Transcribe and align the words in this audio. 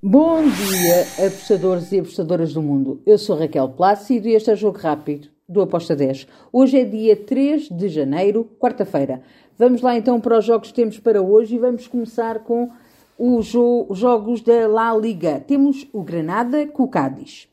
Bom 0.00 0.42
dia, 0.42 1.26
apostadores 1.26 1.90
e 1.90 1.98
apostadoras 1.98 2.54
do 2.54 2.62
mundo. 2.62 3.02
Eu 3.04 3.18
sou 3.18 3.36
Raquel 3.36 3.68
Plácido 3.70 4.28
e 4.28 4.34
este 4.34 4.48
é 4.48 4.52
o 4.52 4.56
Jogo 4.56 4.78
Rápido 4.78 5.26
do 5.48 5.60
Aposta 5.60 5.96
10. 5.96 6.28
Hoje 6.52 6.78
é 6.78 6.84
dia 6.84 7.16
3 7.16 7.68
de 7.68 7.88
janeiro, 7.88 8.48
quarta-feira. 8.60 9.20
Vamos 9.58 9.82
lá 9.82 9.96
então 9.96 10.20
para 10.20 10.38
os 10.38 10.44
jogos 10.44 10.68
que 10.68 10.74
temos 10.74 11.00
para 11.00 11.20
hoje 11.20 11.56
e 11.56 11.58
vamos 11.58 11.88
começar 11.88 12.44
com 12.44 12.70
os 13.18 13.46
jo 13.46 13.88
jogos 13.90 14.40
da 14.40 14.68
La 14.68 14.96
Liga. 14.96 15.40
Temos 15.40 15.84
o 15.92 16.00
Granada 16.04 16.64
com 16.68 16.84
o 16.84 16.88
Cádiz. 16.88 17.48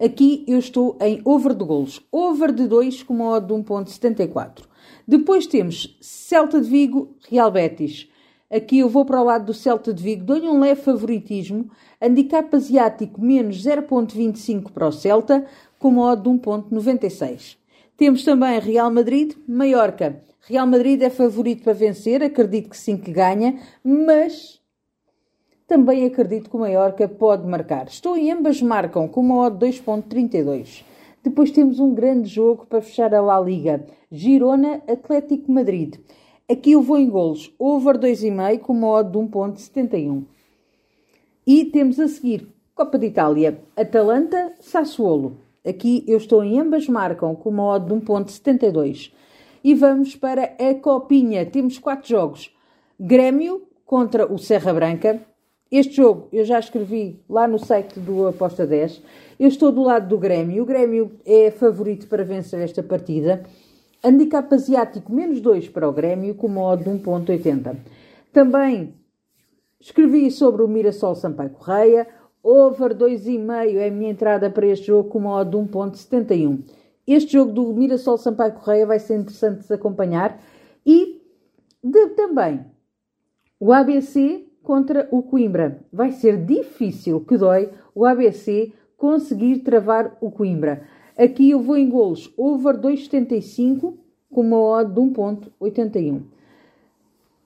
Aqui 0.00 0.42
eu 0.48 0.58
estou 0.58 0.96
em 1.02 1.20
over 1.22 1.52
de 1.52 1.66
golos. 1.66 2.00
Over 2.10 2.50
de 2.50 2.66
2 2.66 3.02
com 3.02 3.12
uma 3.12 3.32
odd 3.32 3.46
de 3.46 3.52
1.74. 3.52 4.62
Depois 5.06 5.46
temos 5.46 5.98
Celta 6.00 6.62
de 6.62 6.70
Vigo, 6.70 7.14
Real 7.28 7.50
Betis. 7.50 8.08
Aqui 8.50 8.78
eu 8.78 8.88
vou 8.88 9.04
para 9.04 9.20
o 9.20 9.24
lado 9.24 9.46
do 9.46 9.54
Celta 9.54 9.92
de 9.92 10.02
Vigo, 10.02 10.24
dou-lhe 10.24 10.46
um 10.46 10.60
leve 10.60 10.80
favoritismo. 10.80 11.70
Handicap 12.00 12.54
asiático 12.54 13.20
menos 13.20 13.64
0.25 13.64 14.70
para 14.70 14.86
o 14.86 14.92
Celta, 14.92 15.46
com 15.78 15.88
uma 15.88 16.12
odd 16.12 16.22
de 16.22 16.28
1.96. 16.28 17.56
Temos 17.96 18.24
também 18.24 18.58
Real 18.58 18.90
Madrid, 18.90 19.34
Mallorca. 19.48 20.22
Real 20.42 20.66
Madrid 20.66 21.00
é 21.00 21.08
favorito 21.08 21.62
para 21.62 21.72
vencer, 21.72 22.22
acredito 22.22 22.68
que 22.68 22.76
sim 22.76 22.96
que 22.96 23.10
ganha, 23.10 23.58
mas 23.82 24.60
também 25.66 26.04
acredito 26.04 26.50
que 26.50 26.56
o 26.56 26.60
Mallorca 26.60 27.08
pode 27.08 27.46
marcar. 27.46 27.86
Estou 27.86 28.16
em 28.16 28.30
ambas 28.30 28.60
marcam 28.60 29.08
com 29.08 29.20
uma 29.22 29.46
odd 29.46 29.64
2.32. 29.64 30.84
Depois 31.22 31.50
temos 31.50 31.80
um 31.80 31.94
grande 31.94 32.28
jogo 32.28 32.66
para 32.66 32.82
fechar 32.82 33.14
a 33.14 33.22
La 33.22 33.40
Liga. 33.40 33.86
Girona 34.12 34.82
Atlético 34.86 35.50
Madrid. 35.50 35.96
Aqui 36.46 36.72
eu 36.72 36.82
vou 36.82 36.98
em 36.98 37.08
golos. 37.08 37.50
Over 37.58 37.96
2,5 37.96 38.58
com 38.58 38.74
uma 38.74 39.02
de 39.02 39.16
1.71. 39.16 40.24
E 41.46 41.64
temos 41.64 41.98
a 41.98 42.06
seguir 42.06 42.46
Copa 42.74 42.98
de 42.98 43.06
Itália. 43.06 43.62
Atalanta 43.74 44.52
Sassuolo. 44.60 45.38
Aqui 45.66 46.04
eu 46.06 46.18
estou 46.18 46.44
em 46.44 46.60
ambas 46.60 46.86
marcam 46.86 47.34
com 47.34 47.48
uma 47.48 47.78
de 47.78 47.94
1.72. 47.94 49.10
E 49.64 49.74
vamos 49.74 50.16
para 50.16 50.54
a 50.58 50.74
Copinha. 50.74 51.46
Temos 51.46 51.78
quatro 51.78 52.10
jogos. 52.10 52.54
Grêmio 53.00 53.66
contra 53.86 54.30
o 54.30 54.36
Serra 54.36 54.74
Branca. 54.74 55.22
Este 55.70 55.96
jogo 55.96 56.28
eu 56.30 56.44
já 56.44 56.58
escrevi 56.58 57.20
lá 57.26 57.48
no 57.48 57.58
site 57.58 57.98
do 57.98 58.26
Aposta 58.26 58.66
10. 58.66 59.00
Eu 59.40 59.48
estou 59.48 59.72
do 59.72 59.82
lado 59.82 60.08
do 60.08 60.18
Grêmio. 60.18 60.62
O 60.62 60.66
Grêmio 60.66 61.12
é 61.24 61.50
favorito 61.50 62.06
para 62.06 62.22
vencer 62.22 62.60
esta 62.60 62.82
partida. 62.82 63.42
Handicap 64.04 64.54
asiático 64.54 65.10
menos 65.10 65.40
2 65.40 65.70
para 65.70 65.88
o 65.88 65.92
Grêmio, 65.92 66.34
com 66.34 66.46
modo 66.46 66.84
de 66.84 66.90
1.80. 66.90 67.74
Também 68.32 68.94
escrevi 69.80 70.30
sobre 70.30 70.62
o 70.62 70.68
Mirassol 70.68 71.14
Sampaio 71.14 71.50
Correia. 71.50 72.06
Over 72.42 72.94
2,5 72.94 73.76
é 73.76 73.88
a 73.88 73.90
minha 73.90 74.10
entrada 74.10 74.50
para 74.50 74.66
este 74.66 74.88
jogo, 74.88 75.08
com 75.08 75.20
modo 75.20 75.50
de 75.50 75.72
1.71. 75.72 76.62
Este 77.06 77.32
jogo 77.32 77.52
do 77.52 77.72
Mirassol 77.72 78.18
Sampaio 78.18 78.52
Correia 78.52 78.86
vai 78.86 78.98
ser 78.98 79.16
interessante 79.16 79.66
de 79.66 79.72
acompanhar. 79.72 80.38
E 80.84 81.22
de, 81.82 82.08
também 82.08 82.64
o 83.58 83.72
ABC 83.72 84.46
contra 84.62 85.08
o 85.10 85.22
Coimbra. 85.22 85.82
Vai 85.92 86.12
ser 86.12 86.44
difícil, 86.44 87.20
que 87.20 87.38
dói, 87.38 87.70
o 87.94 88.04
ABC 88.04 88.72
conseguir 88.96 89.60
travar 89.60 90.16
o 90.20 90.30
Coimbra. 90.30 90.82
Aqui 91.16 91.50
eu 91.50 91.60
vou 91.60 91.76
em 91.76 91.88
golos 91.88 92.32
over 92.36 92.76
2,75 92.76 93.94
com 94.30 94.40
uma 94.40 94.60
odd 94.60 94.92
de 94.92 95.00
1,81. 95.00 96.22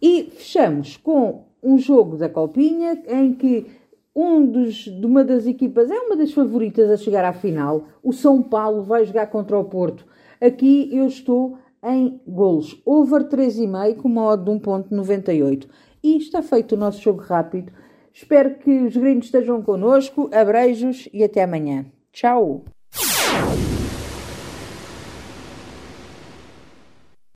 E 0.00 0.30
fechamos 0.30 0.96
com 0.96 1.44
um 1.62 1.76
jogo 1.76 2.16
da 2.16 2.28
Copinha 2.28 3.02
em 3.08 3.34
que 3.34 3.66
um 4.14 4.46
dos, 4.46 4.84
de 4.84 5.04
uma 5.04 5.24
das 5.24 5.46
equipas 5.46 5.90
é 5.90 5.98
uma 5.98 6.16
das 6.16 6.32
favoritas 6.32 6.90
a 6.90 6.96
chegar 6.96 7.24
à 7.24 7.32
final. 7.32 7.84
O 8.02 8.12
São 8.12 8.42
Paulo 8.42 8.82
vai 8.82 9.04
jogar 9.04 9.26
contra 9.26 9.58
o 9.58 9.64
Porto. 9.64 10.06
Aqui 10.40 10.88
eu 10.92 11.06
estou 11.06 11.58
em 11.84 12.20
golos 12.26 12.80
over 12.84 13.28
3,5 13.28 13.96
com 13.96 14.08
uma 14.08 14.24
odd 14.26 14.44
de 14.44 14.50
1,98. 14.50 15.68
E 16.02 16.16
está 16.18 16.40
feito 16.40 16.76
o 16.76 16.78
nosso 16.78 17.02
jogo 17.02 17.20
rápido. 17.20 17.72
Espero 18.12 18.54
que 18.54 18.70
os 18.70 18.96
gringos 18.96 19.26
estejam 19.26 19.60
connosco. 19.60 20.30
Abreijos 20.32 21.08
e 21.12 21.24
até 21.24 21.42
amanhã. 21.42 21.84
Tchau! 22.12 22.64